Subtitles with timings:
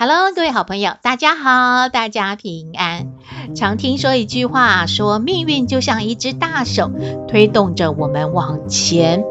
[0.00, 3.08] Hello，各位好朋友，大家好，大家平安。
[3.56, 6.88] 常听说一句话，说命运就像一只大手，
[7.26, 9.24] 推动着我们往前，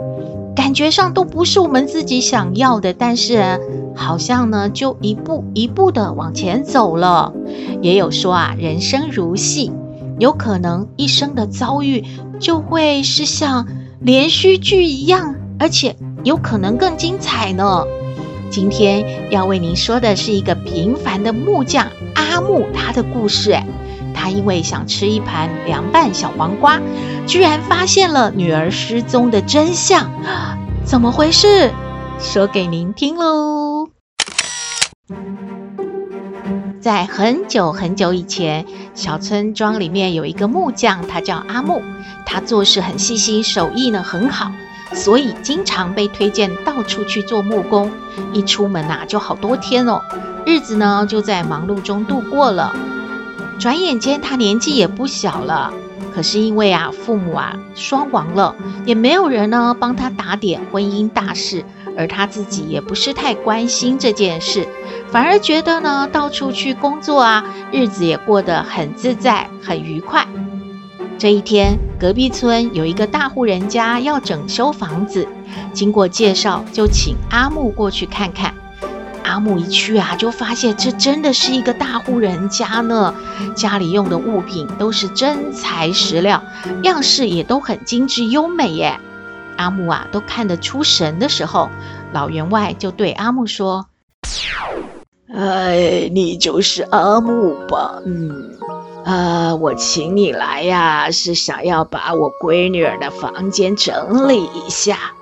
[0.57, 3.61] 感觉上都不是我们自己想要的，但是
[3.95, 7.31] 好像呢，就一步一步的往前走了。
[7.81, 9.71] 也有说啊，人生如戏，
[10.19, 12.03] 有可能一生的遭遇
[12.41, 13.65] 就会是像
[14.01, 15.95] 连续剧一样，而且
[16.25, 17.85] 有可能更精彩呢。
[18.49, 23.57] 今天要为您说的是一个平凡的木匠阿木，他的故事。
[24.13, 26.81] 他因为想吃一盘凉拌小黄瓜，
[27.27, 30.11] 居然发现了女儿失踪的真相。
[30.83, 31.71] 怎么回事？
[32.19, 33.89] 说给您听喽。
[36.79, 41.81] 在很久很久以前，小村庄里面有一个木匠，他叫阿木，
[42.25, 44.51] 他做事很细心，手艺呢很好。
[44.97, 47.91] 所以经常被推荐到处去做木工，
[48.33, 50.01] 一出门呐就好多天哦，
[50.45, 52.75] 日子呢就在忙碌中度过了。
[53.59, 55.71] 转眼间他年纪也不小了，
[56.13, 61.63] 可是因为啊父母啊双亡了，也没有人呢帮他打点婚姻大事，
[61.95, 64.67] 而他自己也不是太关心这件事，
[65.09, 70.27] 反而觉得呢到处去工作啊，日子也过得很自在，很愉快。
[71.17, 75.27] 这一天，隔壁村有一个大户人家要整修房子，
[75.73, 78.53] 经过介绍，就请阿木过去看看。
[79.23, 83.15] 阿木一去啊，就发现这真的是一个大户人家呢，
[83.55, 86.43] 家里用的物品都是真材实料，
[86.83, 88.99] 样式也都很精致优美耶。
[89.57, 91.67] 阿木啊，都看得出神的时候，
[92.13, 93.87] 老员外就对阿木说
[95.33, 97.99] ：“哎，你就是阿木吧？
[98.05, 98.51] 嗯。”
[99.07, 105.13] 啊，我请你来呀，是想要把我闺女儿的房间整理一下。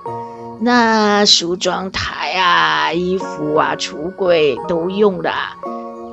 [0.58, 5.30] 那梳妆台啊、衣服啊、橱柜都用了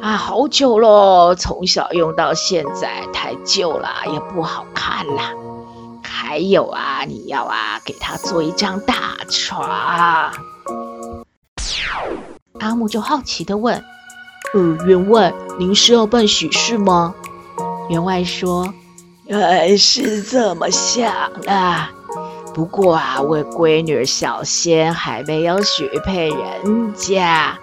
[0.03, 5.31] 啊，好久咯，从小用到现在，太旧了，也不好看了。
[6.03, 10.31] 还有啊，你要啊，给她做一张大床。
[12.59, 13.83] 阿木就好奇地问
[14.53, 17.15] ：“呃，员外，您是要办喜事吗？”
[17.89, 18.73] 员外说
[19.29, 21.11] ：“呃，是这么想
[21.41, 21.87] 的，
[22.53, 27.57] 不过啊，我闺女小仙还没有许配人家。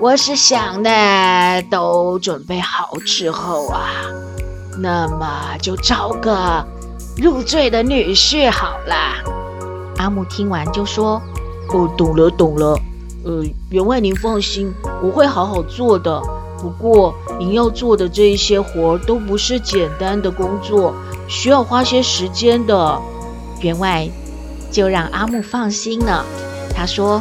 [0.00, 3.90] 我是想呢，都准备好之后啊，
[4.78, 6.66] 那么就找个
[7.16, 8.96] 入赘的女婿好了。”
[9.98, 11.22] 阿木听完就说
[11.72, 12.76] ：“哦，懂了，懂了。
[13.24, 16.20] 呃，员外您放心，我会好好做的。”
[16.62, 20.94] 不过，您要做的这一些活都不是简单的工作，
[21.26, 22.96] 需要花些时间的。
[23.60, 24.08] 员外
[24.70, 26.24] 就让阿木放心了。
[26.72, 27.20] 他说：“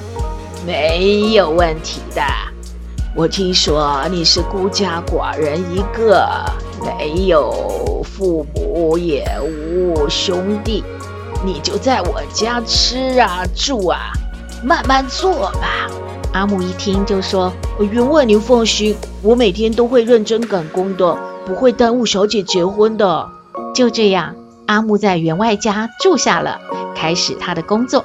[0.64, 2.22] 没有问题的。
[3.16, 6.24] 我听说你是孤家寡人一个，
[6.86, 10.84] 没有父母，也无兄弟，
[11.44, 14.12] 你就在我家吃啊住啊，
[14.64, 15.90] 慢慢做吧。”
[16.32, 17.52] 阿木一听就说
[17.92, 23.30] ：“员外您放心，我每天都会认真赶工的，不会耽误小姐结婚的。”
[23.76, 26.60] 就这样，阿木在员外家住下了，
[26.96, 28.04] 开始他的工作。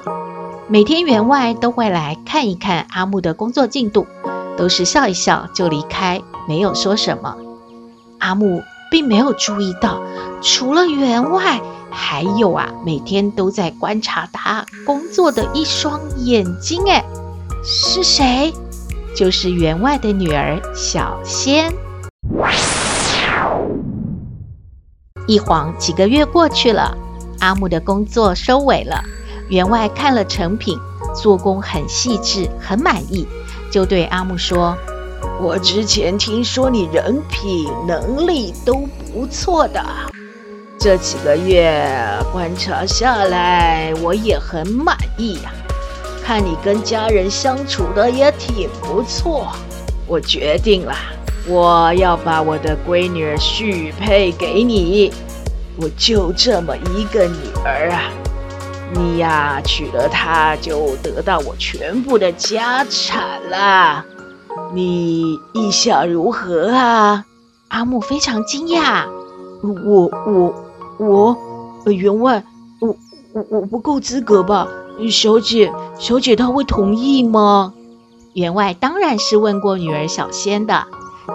[0.67, 4.05] 每天员外都会来看一看阿木的工作进度，
[4.57, 7.35] 都是笑一笑就离开，没有说什么。
[8.19, 8.61] 阿木
[8.91, 10.01] 并没有注意到，
[10.41, 17.03] 除了员外，还有啊，每天都在观察他工作的一双眼睛，哎。
[17.63, 18.53] 是谁？
[19.17, 21.73] 就是员外的女儿小仙。
[25.25, 26.95] 一晃几个月过去了，
[27.39, 29.03] 阿木的工作收尾了。
[29.49, 30.77] 员外看了成品，
[31.15, 33.27] 做工很细致，很满意，
[33.71, 34.77] 就对阿木说
[35.41, 39.83] ：“我之前听说你人品能力都不错的，
[40.77, 41.83] 这几个月
[42.31, 45.51] 观察下来，我也很满意呀。”
[46.27, 49.47] 看你跟家人相处的也挺不错，
[50.05, 50.93] 我决定了，
[51.47, 55.09] 我要把我的闺女儿许配给你。
[55.79, 58.11] 我就这么一个女儿啊，
[58.93, 64.03] 你呀，娶了她就得到我全部的家产啦。
[64.73, 67.23] 你意下如何啊？
[67.69, 69.05] 阿木非常惊讶。
[69.63, 70.53] 我我
[70.97, 71.37] 我，
[71.85, 72.43] 呃，员外，
[72.81, 72.93] 我
[73.31, 74.67] 我我不够资格吧？
[75.09, 77.73] 小姐，小姐，她会同意吗？
[78.33, 80.85] 员外当然是问过女儿小仙的。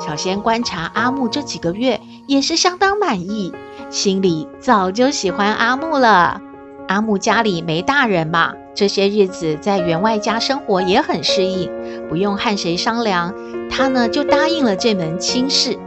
[0.01, 3.53] 小仙观察阿木这几个月，也是相当满意，
[3.91, 6.41] 心里早就喜欢阿木了。
[6.89, 11.71] 阿木家里没大人嘛，这些日子在员外家生活也很适应，
[12.09, 13.35] 不用和谁商量，
[13.71, 15.79] 他呢就答应了这门亲事。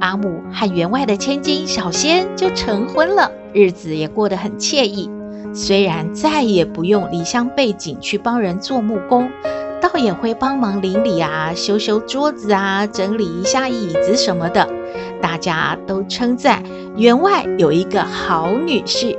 [0.00, 5.10] 阿木和员外的千金小仙就成婚了，日子也过得很惬意。
[5.54, 9.30] 虽然再也不用离乡背井去帮人做木工。
[9.80, 14.68] 倒也会帮忙邻里啊，修修桌子啊，整理一下椅子什么的。
[15.22, 16.64] 大家都称赞
[16.96, 19.16] 员外有一个好女婿。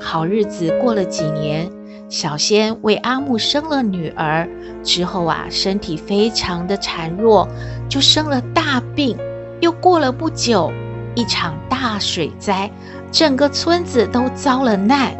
[0.00, 1.70] 好日子过了几年，
[2.08, 4.48] 小仙为阿木生了女儿，
[4.82, 7.48] 之后啊，身体非常的孱弱，
[7.88, 9.16] 就生了大病。
[9.60, 10.72] 又过了不久，
[11.14, 12.68] 一场大水灾，
[13.12, 15.16] 整个村子都遭了难。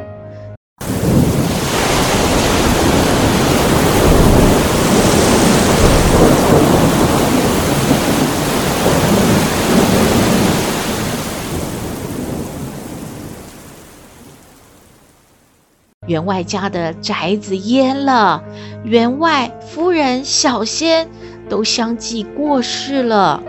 [16.08, 18.42] 员外家的宅子淹了，
[18.82, 21.08] 员外夫人小仙
[21.48, 23.40] 都相继过世了，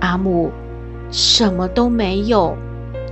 [0.00, 0.50] 阿木
[1.10, 2.56] 什么都没有，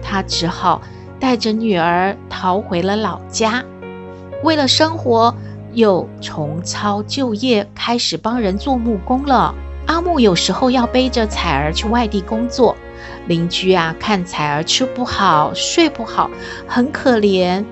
[0.03, 0.81] 他只好
[1.21, 3.63] 带着女儿逃回了老家。
[4.43, 5.35] 为了生活，
[5.75, 9.55] 又重操旧业，开始帮人做木工了。
[9.87, 12.75] 阿木有时候要背着彩儿去外地工作，
[13.27, 16.31] 邻居啊看彩儿吃不好、睡不好，
[16.67, 17.63] 很可怜。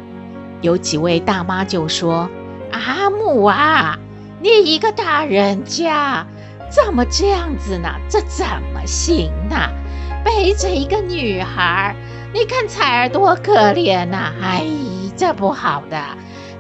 [0.67, 2.29] 有几位大妈就说
[2.75, 3.97] ：“阿木啊，
[4.41, 6.27] 你一个大人家
[6.69, 7.89] 怎么这样子呢？
[8.09, 9.57] 这怎么行呢？
[10.25, 11.95] 背着一个女孩，
[12.35, 14.33] 你看彩儿多可怜呐！
[14.43, 14.67] 哎，
[15.17, 16.03] 这不好的，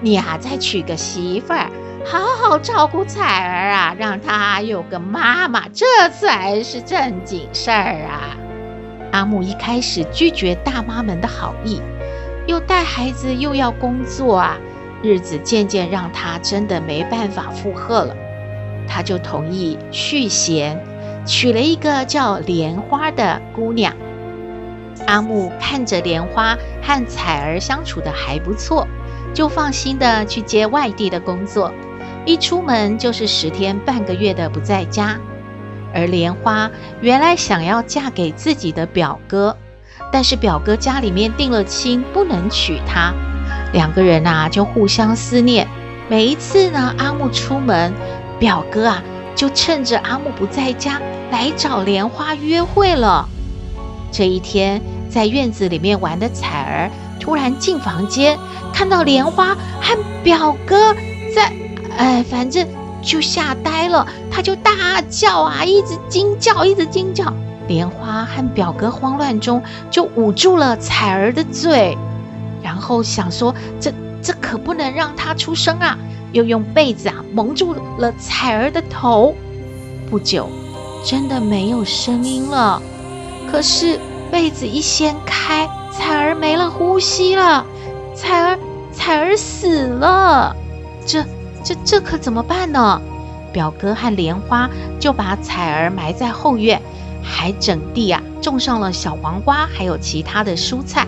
[0.01, 1.69] 你呀再娶个媳妇儿，
[2.05, 8.37] 好好照顾彩儿啊，让她有个妈妈，这才是正经事儿啊！”
[9.11, 11.83] 阿木一开始拒绝大妈们的好意。
[12.47, 14.57] 又带孩子又要工作啊，
[15.03, 18.17] 日子渐渐让他真的没办法负荷了，
[18.89, 20.81] 他就同意续弦，
[21.27, 23.93] 娶了一个叫莲花的姑娘。
[25.07, 28.87] 阿木看着莲花和彩儿相处的还不错，
[29.35, 31.73] 就放心的去接外地的工作，
[32.25, 35.19] 一出门就是十天半个月的不在家。
[35.93, 36.71] 而莲花
[37.01, 39.57] 原来想要嫁给自己的表哥。
[40.13, 43.13] 但是表哥家里面定了亲，不能娶她。
[43.73, 45.67] 两个人啊就互相思念。
[46.09, 47.93] 每一次呢，阿木出门，
[48.39, 49.03] 表哥啊
[49.35, 51.01] 就趁着阿木不在家
[51.31, 53.29] 来找莲花约会了。
[54.13, 58.39] 这一天，在院子里面玩的彩儿突然进房间，
[58.73, 60.95] 看到莲花和表哥
[61.35, 61.53] 在，
[61.97, 62.67] 哎，反正
[63.03, 67.35] 就吓呆了，他就大叫啊，一直惊叫，一直惊叫。
[67.69, 71.97] 莲花和表哥慌乱中就捂住了彩儿的嘴，
[72.63, 73.93] 然后想说：“这
[74.23, 75.99] 这可不能让她出声啊！”
[76.33, 79.35] 又用被子啊蒙住了彩儿的头。
[80.11, 80.49] 不久，
[81.05, 82.83] 真的没有声音了。
[83.51, 83.99] 可是
[84.31, 87.65] 被子一掀开，彩儿没了呼吸了，
[88.15, 88.59] 彩儿
[88.93, 90.55] 彩儿死了。
[91.07, 91.25] 这
[91.65, 93.01] 这这可怎么办呢？
[93.53, 94.69] 表哥和莲花
[95.01, 96.83] 就把彩儿埋在后院。
[97.27, 101.07] 还整地啊，种上了小黄瓜，还有其他的蔬菜，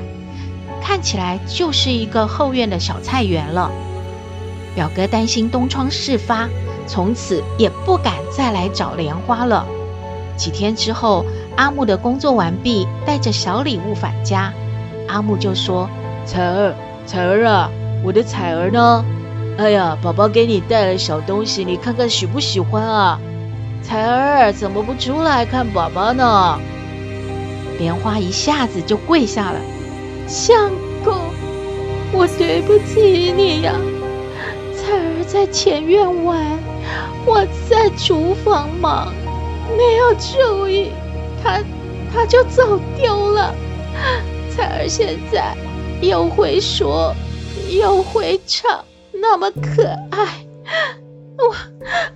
[0.82, 3.70] 看起来就是一个后院的小菜园了。
[4.74, 6.48] 表哥担心东窗事发，
[6.86, 9.64] 从此也不敢再来找莲花了。
[10.36, 11.24] 几天之后，
[11.56, 14.52] 阿木的工作完毕，带着小礼物返家，
[15.08, 15.88] 阿木就说
[16.26, 16.74] ：“彩儿，
[17.06, 17.70] 彩儿啊，
[18.04, 19.04] 我的彩儿呢？
[19.56, 23.18] 哎呀，宝宝给你带了小东西，你看看喜不喜欢啊？”
[23.88, 26.60] 彩儿怎么不出来看宝宝呢？
[27.78, 29.58] 莲花一下子就跪下了，
[30.26, 30.70] 相
[31.02, 31.14] 公，
[32.12, 33.72] 我对不起你呀。
[34.76, 36.36] 彩儿在前院玩，
[37.24, 39.10] 我在厨房忙，
[39.74, 40.92] 没有注意，
[41.42, 41.58] 她
[42.12, 43.54] 她就走丢了。
[44.54, 45.56] 彩儿现在
[46.02, 47.14] 又会说，
[47.70, 50.26] 又会唱，那么可爱。
[51.38, 51.54] 我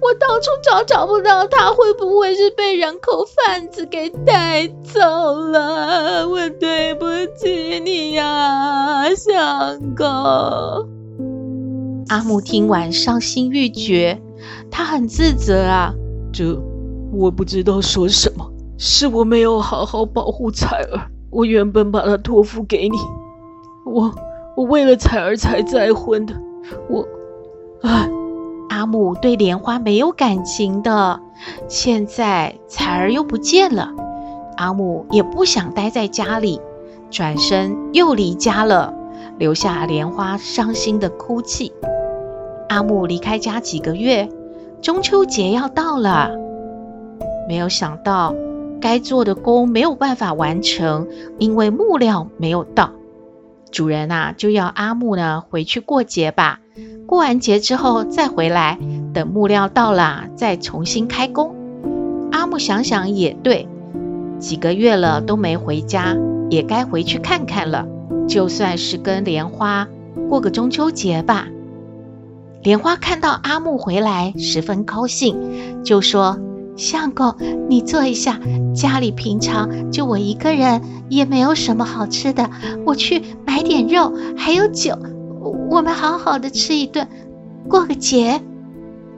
[0.00, 5.00] 我到处找找不到他，会不会是被人口贩子给带走
[5.36, 6.28] 了？
[6.28, 10.06] 我对不起你呀，相公。
[12.08, 14.20] 阿木听完伤心欲绝，
[14.70, 15.94] 他很自责啊。
[16.32, 16.60] 这
[17.12, 18.44] 我不知道说什么，
[18.76, 21.00] 是我没有好好保护彩儿。
[21.30, 22.98] 我原本把她托付给你，
[23.86, 24.12] 我
[24.56, 26.34] 我为了彩儿才再婚的。
[26.90, 27.06] 我，
[27.82, 28.10] 唉，
[28.82, 31.20] 阿木对莲花没有感情的，
[31.68, 33.92] 现在彩儿又不见了，
[34.56, 36.60] 阿木也不想待在家里，
[37.08, 38.92] 转身又离家了，
[39.38, 41.72] 留下莲花伤心的哭泣。
[42.70, 44.28] 阿木离开家几个月，
[44.82, 46.32] 中秋节要到了，
[47.46, 48.34] 没有想到
[48.80, 51.06] 该做的工没有办法完成，
[51.38, 52.90] 因为木料没有到。
[53.70, 56.58] 主人呐，就要阿木呢回去过节吧，
[57.12, 58.78] 过完节之后再回来，
[59.12, 61.54] 等木料到了再重新开工。
[62.30, 63.68] 阿木想想也对，
[64.38, 66.16] 几个月了都没回家，
[66.48, 67.86] 也该回去看看了，
[68.26, 69.86] 就算是跟莲花
[70.30, 71.48] 过个中秋节吧。
[72.62, 75.36] 莲花看到阿木回来，十分高兴，
[75.84, 76.38] 就说
[76.78, 77.34] ：“相公，
[77.68, 78.40] 你坐一下，
[78.74, 82.48] 家里平常就我一个人，也没有什么好吃的，
[82.86, 84.96] 我去买点肉，还有酒，
[85.72, 87.08] 我们好好的吃一顿，
[87.66, 88.42] 过个节。”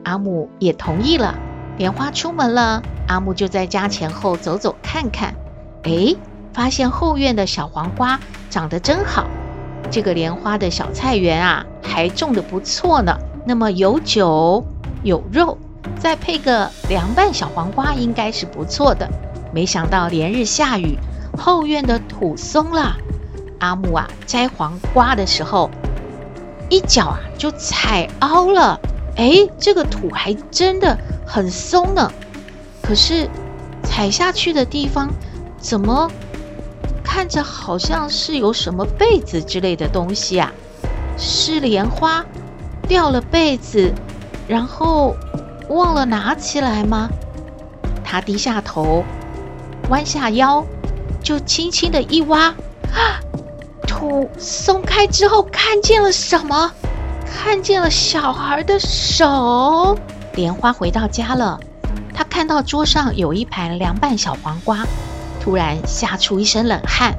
[0.04, 1.34] 阿木也同意了。
[1.78, 5.34] 莲花出门了，阿木就在家前后走走看看，
[5.82, 6.16] 诶，
[6.52, 8.20] 发现后院的小黄瓜
[8.50, 9.26] 长得真好，
[9.90, 13.18] 这个莲花的小菜园啊，还种得不错呢。
[13.44, 14.64] 那么有酒
[15.02, 15.58] 有肉，
[15.99, 19.11] 再配个凉拌小黄瓜，应该是不错的。
[19.52, 20.96] 没想到连日下雨，
[21.37, 22.96] 后院的土松了。
[23.58, 25.68] 阿木啊，摘黄瓜的时候，
[26.68, 28.80] 一脚啊就踩凹了。
[29.16, 32.12] 哎，这个土还真的很松呢。
[32.83, 33.28] 可是
[33.83, 35.09] 踩下去的地方，
[35.59, 36.11] 怎么
[37.02, 40.52] 看着好像是有什么被子之类的东西啊？
[41.16, 42.25] 是莲花？
[42.87, 43.92] 掉了被子，
[44.47, 45.16] 然后
[45.68, 47.09] 忘了拿起来吗？
[48.04, 49.02] 他低下头，
[49.88, 50.64] 弯下腰，
[51.23, 52.54] 就轻轻的一挖，啊，
[53.94, 56.72] 土松开之后，看见了什么？
[57.24, 59.96] 看见了小孩的手。
[60.34, 61.60] 莲花回到家了，
[62.12, 64.84] 他看到桌上有一盘凉拌小黄瓜，
[65.40, 67.16] 突然吓出一身冷汗。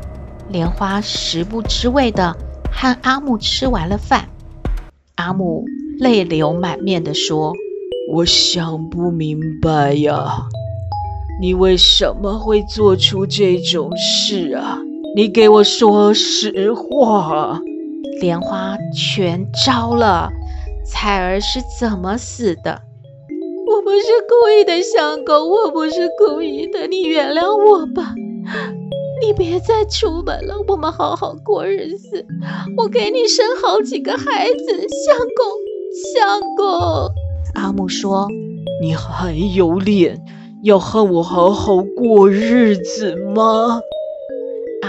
[0.50, 2.36] 莲花食不知味的
[2.70, 4.28] 和阿木吃完了饭。
[5.16, 5.64] 阿木
[5.98, 7.54] 泪流满面地说
[8.14, 10.44] ：“我想不明白呀，
[11.40, 14.78] 你为什么会做出这种事啊？
[15.16, 17.62] 你给我说实话。”
[18.22, 20.30] 莲花全招了，
[20.86, 22.82] 彩儿是怎么死的？
[23.68, 28.14] 我不是故意的，相公，我不是故意的，你原谅我吧。
[29.22, 32.26] 你别再出门了，我们好好过日子。
[32.78, 35.46] 我给你生好几个孩子，相公，
[36.14, 37.12] 相公。
[37.56, 38.28] 阿木说
[38.82, 40.22] ：“你还有脸
[40.64, 43.82] 要和我好好过日子吗？”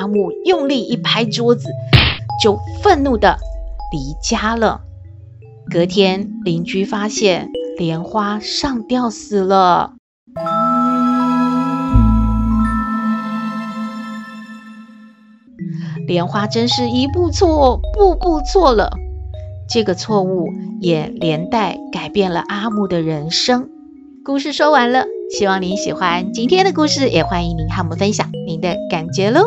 [0.07, 1.69] 阿木用力一拍桌子，
[2.41, 3.39] 就愤怒地
[3.91, 4.83] 离家了。
[5.69, 9.95] 隔天，邻居发现莲花上吊死了。
[16.07, 18.93] 莲花真是一步错，步步错了。
[19.69, 23.69] 这个错误也连带改变了阿木的人生。
[24.25, 25.05] 故事说完了，
[25.37, 29.43] 希望您喜欢今天的故事，也欢迎您和我们分享您的感觉喽。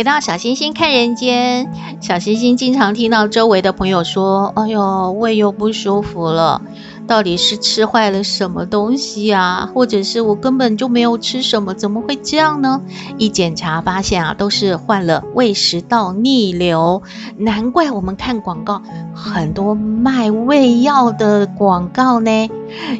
[0.00, 6.62] 回到小星星看人间，小星星经常听到周围的朋友说：“哎呦，胃又不舒服了。”
[7.06, 9.68] 到底是吃坏了什么东西啊？
[9.74, 12.80] 或者是我根本就没有吃什么，怎么会这样呢？
[13.18, 17.02] 一检查发现啊，都是患了胃食道逆流。
[17.36, 18.80] 难怪我们看广告
[19.14, 22.48] 很多卖胃药的广告呢。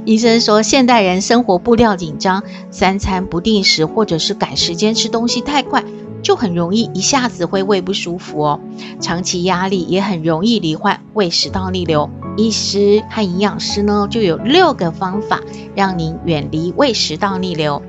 [0.05, 5.83] 医生说，现代人生活步调紧张，三餐不定时，或者是赶时间吃东西太快，
[6.23, 8.61] 就很容易一下子会胃不舒服哦。
[9.01, 12.11] 长期压力也很容易罹患胃食道逆流。
[12.37, 15.41] 医师和营养师呢，就有六个方法
[15.75, 17.83] 让您远离胃食道逆流。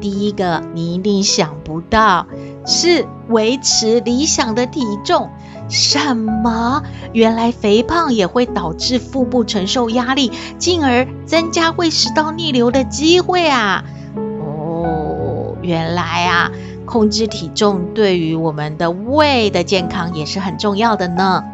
[0.00, 2.26] 第一个，你一定想不到，
[2.66, 5.30] 是维持理想的体重。
[5.68, 6.82] 什么？
[7.12, 13.84] 原来肥胖也会导致腹部承受压力，进而增加胃食道逆流的机会啊！
[14.16, 16.50] 哦，原来啊，
[16.90, 21.44] 控制体重对于我们的胃的健康也是很重要的呢。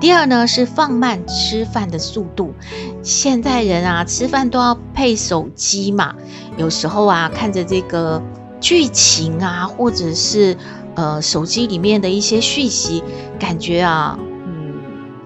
[0.00, 2.54] 第二呢，是放慢吃饭的速度。
[3.02, 6.14] 现在人啊，吃饭都要配手机嘛，
[6.56, 8.22] 有时候啊，看着这个
[8.60, 10.56] 剧情啊，或者是
[10.94, 13.02] 呃手机里面的一些讯息，
[13.40, 14.16] 感觉啊，
[14.46, 14.74] 嗯，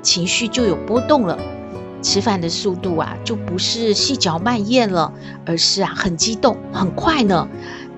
[0.01, 1.39] 情绪就有波动了。
[2.01, 5.13] 吃饭的速度啊，就不是细嚼慢咽了，
[5.47, 7.47] 而是啊很激动、很快呢。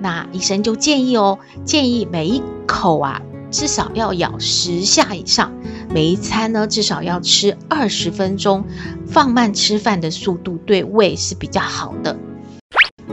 [0.01, 3.23] 那医生就建议哦，建议每一口啊。
[3.51, 5.53] 至少要咬十下以上，
[5.89, 8.65] 每一餐呢，至少要吃二十分钟，
[9.07, 12.17] 放慢吃饭的速度对胃是比较好的。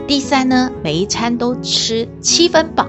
[0.08, 2.88] 第三呢，每一餐都吃七分饱。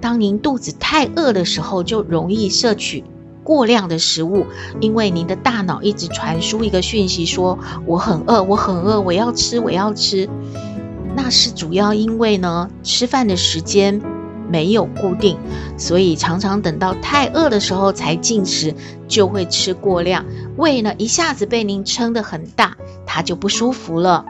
[0.00, 3.04] 当您肚子太饿的时候，就容易摄取
[3.44, 4.46] 过量的食物，
[4.80, 10.30] 因为您的大脑一直传输一个讯息说，我很饿，我很饿，我要吃，我要吃。
[11.22, 14.00] 那是主要因为呢，吃饭的时间。
[14.48, 15.38] 没有固定，
[15.78, 18.74] 所以常常等到太饿的时候才进食，
[19.06, 20.24] 就会吃过量，
[20.56, 24.24] 胃呢一下子被您撑得很大，它就不舒服了。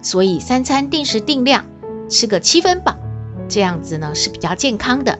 [0.00, 1.64] 所以三餐定时定量，
[2.08, 2.96] 吃个七分饱，
[3.48, 5.18] 这样子呢是比较健康的。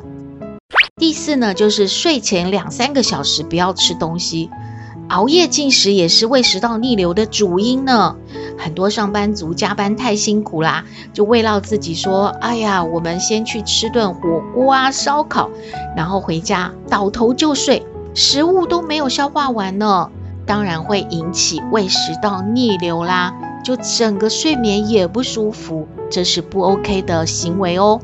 [0.98, 4.50] 第四呢，就是睡前两三个小时不要吃东西。
[5.08, 8.16] 熬夜进食也是胃食道逆流的主因呢。
[8.58, 15.50] 很多上班族加班太辛苦啦，就慰劳自己说：“哎呀，我们先去吃顿火锅啊、烧烤，
[15.96, 20.10] 然后回家倒头就睡，食物都没有消化完呢，
[20.46, 28.00] 当然会引起胃食道逆流啦，就整个睡眠也不舒服，这是不 OK 的行为哦。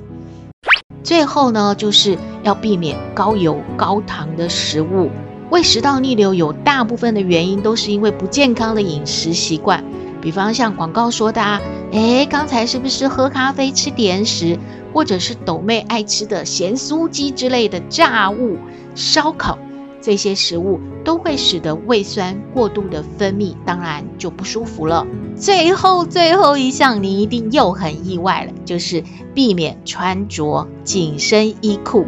[1.03, 5.11] 最后呢，就是要避免高油高糖的食物。”
[5.51, 9.83] 胃食道逆流有大部分的原因都是因为不健康的饮食习惯，
[10.21, 11.61] 比方像广告说的啊，
[11.93, 14.59] 诶，刚才是不是喝咖啡吃甜食，
[14.93, 18.59] 或者是斗妹爱吃的咸酥鸡之类的炸物、
[18.95, 19.59] 烧烤。
[20.03, 25.07] 这些食物都会使得胃酸过度的分泌，当然就不舒服了。
[25.37, 29.05] 最后最后一项，你一定又很意外了，就是
[29.35, 32.07] 避免穿着紧身衣裤。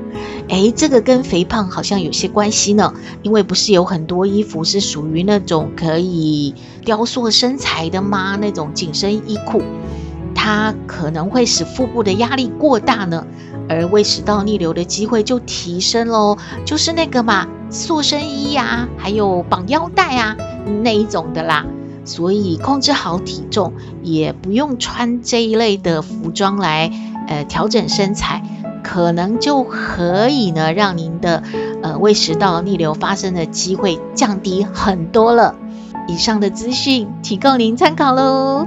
[0.49, 8.37] 诶，这个跟肥胖好像有些关系呢，因为不是有很多衣服是属于那种可以雕塑身材的吗？
[8.41, 9.63] 那种紧身衣裤，
[10.35, 13.27] 它可能会使腹部的压力过大呢。
[13.69, 20.37] 而胃食道逆流的机会就提升喽，就是那个嘛，塑身衣呀、还有绑腰带啊
[20.83, 21.65] 那一种的啦。
[22.05, 26.91] 所以控制好体重，也不用穿这一类的服装来
[27.29, 28.43] 呃调整身材，
[28.83, 31.43] 可能就可以呢让您的
[31.83, 35.55] 呃胃食道逆流发生的机会降低很多了。
[36.09, 38.67] 以上的资讯提供您参考喽。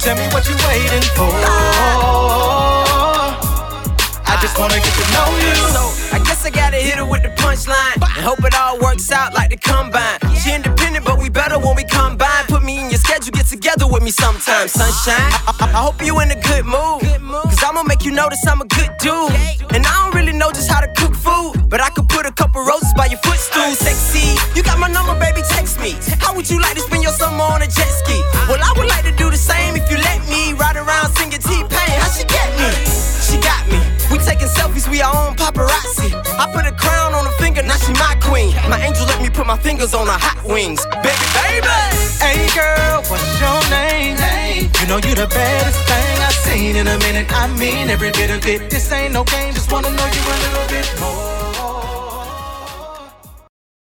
[0.00, 1.28] Tell me what you waiting for.
[6.18, 7.94] I guess I gotta hit her with the punchline.
[7.94, 10.18] And hope it all works out like the combine.
[10.42, 12.44] She independent, but we better when we combine.
[12.48, 15.30] Put me in your schedule, get together with me sometime, sunshine.
[15.46, 17.06] I, I hope you in a good mood.
[17.46, 19.30] Cause I'ma make you notice I'm a good dude.
[19.70, 21.70] And I don't really know just how to cook food.
[21.70, 23.70] But I could put a couple roses by your footstool.
[23.78, 25.94] Sexy, you got my number, baby, text me.
[26.18, 28.18] How would you like to spend your summer on a jet ski?
[28.50, 30.54] Well, I would like to do the same if you let me.
[30.54, 32.70] Ride around singing T-Pain, how she get me?
[33.22, 33.78] She got me.
[34.10, 35.36] We taking selfies, we our own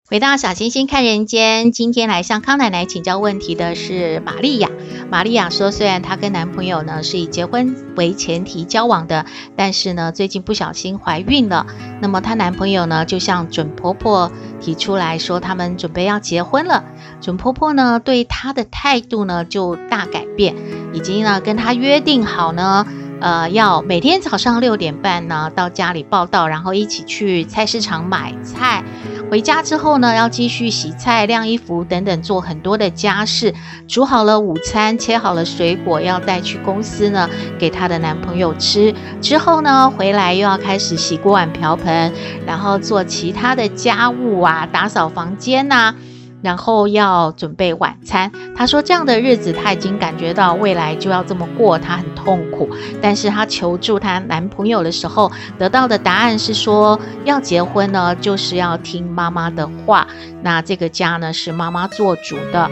[0.09, 4.69] 回到小星星看人间，今天来向康奶奶请教问题的是玛利亚。
[5.13, 11.67] 玛利亚说，虽然她跟男朋友呢是以结婚为前提交往的，但是呢最近不小心怀孕了。
[12.01, 16.85] 那么她男朋友呢就向准婆婆提出来说，他们准备要结婚了。
[17.21, 20.57] 准婆婆呢对她的态度呢就大改变，
[20.95, 22.87] 已经呢跟她约定好呢。
[23.23, 28.83] 呃，要每天早上六点半呢到家里报道，然后一起去菜市场买菜。
[29.31, 33.55] 回家之后呢，要继续洗菜、晾衣服等等，做很多的家事。
[33.87, 37.31] 煮好了午餐，切好了水果，要带去公司呢，
[37.61, 38.93] 给她的男朋友吃。
[39.21, 42.13] 之后呢，回来又要开始洗锅碗瓢盆，
[42.45, 45.95] 然后做其他的家务啊，打扫房间呐、啊。
[46.43, 52.71] 然后要准备晚餐，她说这样的日子她已经感觉到未来就要这么过，她很痛苦。
[53.01, 60.07] 但是她求助她男朋友的时候，得到的答案是说，要结婚呢，就是要听妈妈的话。
[60.43, 62.71] 那这个家呢，是妈妈做主的，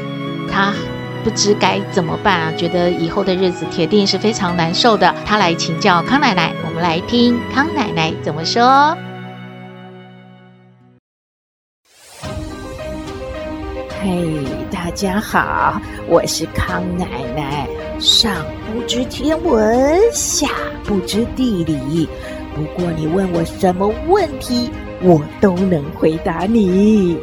[0.50, 0.72] 她
[1.22, 5.14] 不知该怎么办啊，觉得以后的日子铁定是非常难受的。
[5.26, 8.96] 她来请教康奶奶，我们来听康奶奶怎么说。
[14.02, 17.68] 嘿大家好，我是康奶奶。
[18.00, 20.48] 上不知天文，下
[20.84, 22.08] 不知地理，
[22.54, 24.70] 不过你问我什么问题，
[25.02, 27.18] 我都能回答你。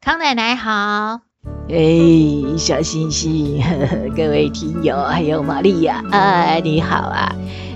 [0.00, 1.20] 康奶奶好，
[1.68, 7.32] 哎，小星星，呵呵，各位听友，还有玛利亚，啊，你好啊。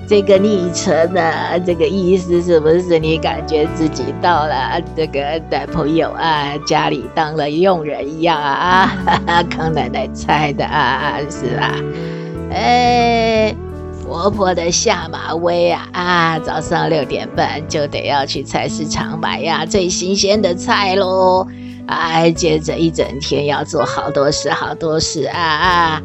[0.06, 8.86] 这个昵称呢，这个意思是不是你感觉自己到了这个男朋友啊家里当了佣人一样啊？
[9.06, 11.74] 哈哈，康奶奶猜的啊，是吧？
[12.50, 13.54] 哎，
[14.04, 21.46] 婆婆的下马威啊啊，早上六点半就得要去菜市场买呀最新鲜的菜喽，
[21.86, 26.02] 哎，接着一整天要做好多事好多事啊啊！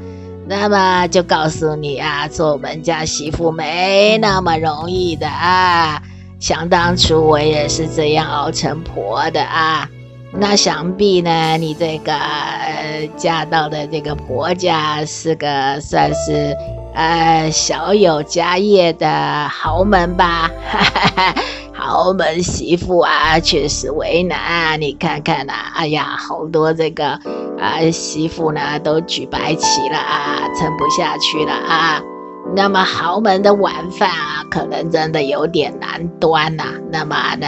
[0.48, 6.02] 那么就告诉你啊，做我们家媳妇没那么容易的啊！
[6.40, 9.88] 想当初我也是这样熬成婆的啊。
[10.32, 16.56] 那想必呢，你这个呃嫁到的这个婆家是个算是
[16.94, 20.52] 呃小有家业的豪门吧？
[20.70, 21.36] 哈哈哈。
[21.90, 24.80] 豪门媳妇啊，确实为难。
[24.80, 27.20] 你看看呐、啊，哎呀，好多这个
[27.58, 32.00] 啊媳妇呢都举白旗了啊，撑不下去了啊。
[32.56, 37.48] 那么豪门的晚饭啊，可能真的有点难端呐、那么呢，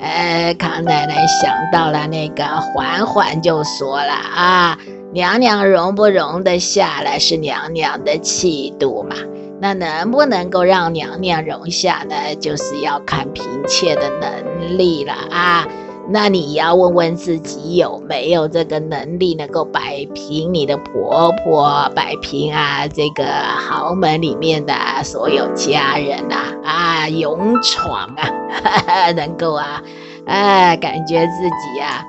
[0.00, 2.42] 呃，康奶奶想到了那个
[2.74, 4.76] 嬛嬛，就说了啊，
[5.12, 9.14] 娘娘容不容得下来，是娘娘的气度嘛。
[9.60, 12.34] 那能不能够让娘娘容下呢？
[12.40, 15.66] 就是要看嫔妾的能力了啊！
[16.08, 29.82] 那你要问问自己有没有这个能力，能够摆平你的婆婆，摆平啊这个豪门里面的所有家人呐啊，勇闯啊， 能够啊，
[30.26, 32.04] 啊，感觉自己啊，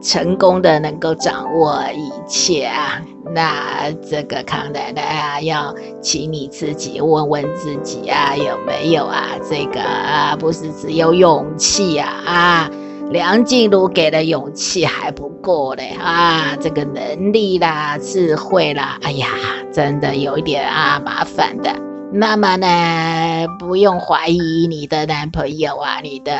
[0.00, 3.02] 成功的能够掌握一切啊。
[3.34, 9.36] 那这个康奶奶啊，要请你自己问问自己啊，有没有啊？
[9.48, 12.70] 这个啊，不是只有勇气呀啊，啊，
[13.10, 19.28] 梁静茹给的勇气还不够嘞啊，这个能力啦、智慧啦，哎呀，
[19.72, 21.89] 真的有一点啊麻烦的。
[22.12, 26.32] 那么呢，不用怀疑你的男朋友啊，你的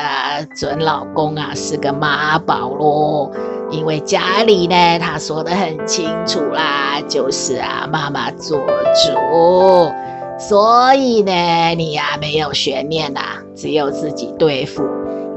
[0.55, 3.31] 准老公啊是个妈宝咯。
[3.69, 9.89] 因为家里呢，他说得很清楚啦，就是啊，妈妈做主，
[10.37, 11.31] 所以呢，
[11.75, 13.21] 你呀、啊、没有悬念呐，
[13.55, 14.83] 只有自己对付。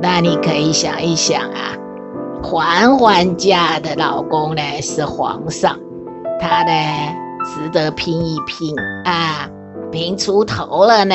[0.02, 1.78] 那你可以想一想啊，
[2.42, 5.78] 环环家的老公呢是皇上，
[6.40, 6.72] 他呢
[7.44, 9.48] 值得拼一拼啊，
[9.94, 11.14] 拼出头了呢，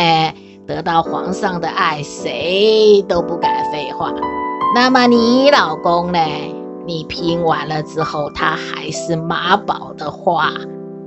[0.65, 4.10] 得到皇上的爱，谁都不敢废话。
[4.74, 6.20] 那么你老公呢？
[6.88, 10.54] 你拼完了之后，他还是妈宝的话，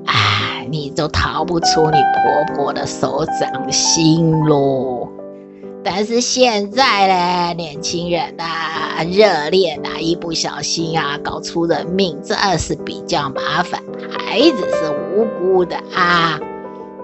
[0.05, 5.09] 哎，你就逃不出你婆婆的手掌心喽。
[5.83, 13.83] 但是现在呢，年轻人啊，热恋啊，一不小心啊，搞出人命，这是比较麻烦。
[14.11, 16.39] 孩子是无辜的啊，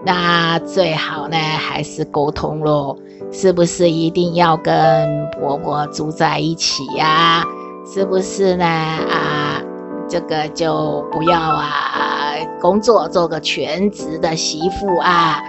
[0.05, 2.97] 那最好呢，还是沟通喽，
[3.33, 7.45] 是不是一定要跟婆婆住在一起呀？
[7.93, 8.65] 是不是呢？
[8.65, 9.61] 啊，
[10.09, 15.41] 这个就不要啊，工作做个全职的媳妇啊，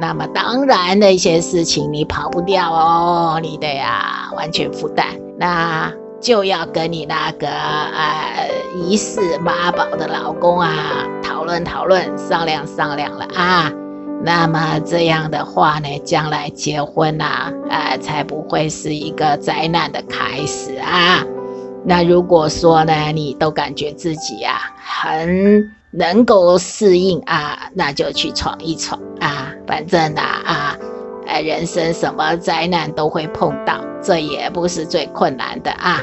[0.00, 5.06] 那么当然那些事情你跑不掉哦，你得呀完全负担。
[5.38, 8.48] 那就要跟你那个呃
[8.84, 10.70] 疑似妈宝的老公啊
[11.22, 13.72] 讨论讨论，商量商量了啊。
[14.24, 21.24] 那么这样的话呢，将来结婚呐、啊，呃，才不会是一个灾难的开始啊。
[21.84, 29.52] 那如果说呢，你都感觉自己呀、啊、很能够适应啊，那就去闯一闯啊。
[29.66, 30.76] 反正呐啊，啊，
[31.28, 36.00] 呃，人生什么灾难都会碰到，这也不是最困难的啊。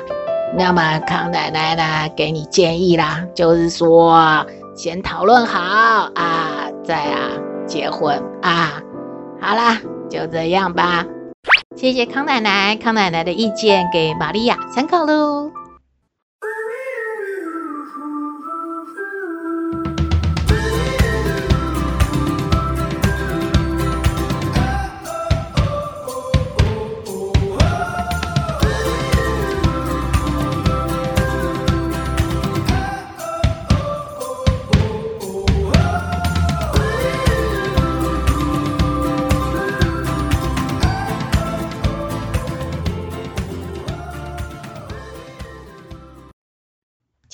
[0.56, 4.46] 那么康奶奶呢，给你建议啦，就是说
[4.76, 5.60] 先讨论好
[6.16, 7.30] 啊，再啊。
[7.66, 8.82] 结婚啊，
[9.40, 11.06] 好啦，就这样吧。
[11.76, 15.52] 谢谢康奶奶，康奶奶的意见给玛利亚参考喽。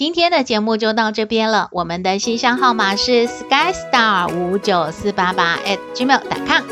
[0.10, 1.70] 今天的节目就到这边了。
[1.72, 6.64] 我们的信箱号码是 skystar 五九四八八 at gmail.com，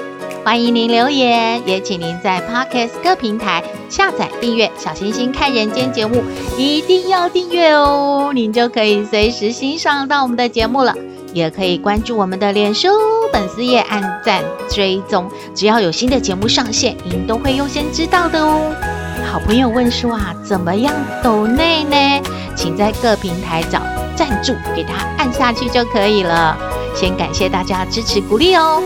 [0.43, 6.23] 欢迎您留言，也请您在 Podcast 各平台下载订阅“小星星看人间”节目，
[6.57, 10.95] 一定要订阅哦，您就可以随时欣赏到我们的节目了。
[11.31, 12.87] 也可以关注我们的脸书
[13.31, 18.96] 粉丝页，按赞追踪，只要有新的节目上线，您都会优先知道的哦。
[19.29, 22.23] 好朋友问说啊，怎么样抖内呢？
[22.55, 23.81] 请在各平台找
[24.15, 26.57] 赞助，给他按下去就可以了。
[26.95, 28.81] 先感谢大家支持鼓励哦。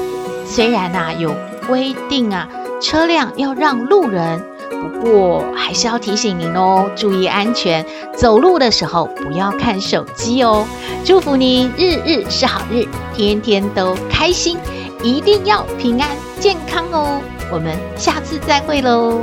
[0.46, 1.34] 虽然啊有
[1.68, 2.50] 规定啊，
[2.82, 7.86] 车辆要让路人，不过还是要提醒您哦，注意安全。
[8.18, 10.66] 走路的时候不要看手机哦。
[11.06, 14.58] 祝福您日日是好日，天天都开心，
[15.04, 17.22] 一定要平安健康哦。
[17.52, 19.20] 我们下次再会喽。